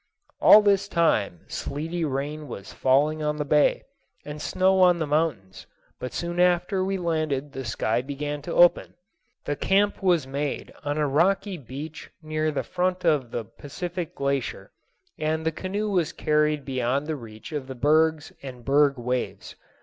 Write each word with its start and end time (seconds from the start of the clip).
All 0.39 0.63
this 0.63 0.87
time 0.87 1.41
sleety 1.47 2.03
rain 2.03 2.47
was 2.47 2.73
falling 2.73 3.21
on 3.21 3.37
the 3.37 3.45
bay, 3.45 3.83
and 4.25 4.41
snow 4.41 4.79
on 4.81 4.97
the 4.97 5.05
mountains; 5.05 5.67
but 5.99 6.11
soon 6.11 6.39
after 6.39 6.83
we 6.83 6.97
landed 6.97 7.51
the 7.51 7.63
sky 7.63 8.01
began 8.01 8.41
to 8.41 8.51
open. 8.55 8.95
The 9.45 9.55
camp 9.55 10.01
was 10.01 10.25
made 10.25 10.73
on 10.83 10.97
a 10.97 11.05
rocky 11.07 11.55
bench 11.55 12.09
near 12.23 12.49
the 12.49 12.63
front 12.63 13.05
of 13.05 13.29
the 13.29 13.45
Pacific 13.45 14.15
Glacier, 14.15 14.71
and 15.19 15.45
the 15.45 15.51
canoe 15.51 15.91
was 15.91 16.13
carried 16.13 16.65
beyond 16.65 17.05
the 17.05 17.15
reach 17.15 17.51
of 17.51 17.67
the 17.67 17.75
bergs 17.75 18.33
and 18.41 18.65
berg 18.65 18.97
waves. 18.97 19.53